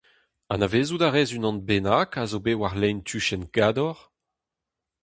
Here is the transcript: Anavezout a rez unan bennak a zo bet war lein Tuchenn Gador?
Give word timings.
Anavezout 0.53 1.01
a 1.07 1.09
rez 1.09 1.31
unan 1.37 1.57
bennak 1.67 2.11
a 2.21 2.23
zo 2.31 2.39
bet 2.45 2.59
war 2.59 2.75
lein 2.81 2.99
Tuchenn 3.07 3.45
Gador? 3.55 3.97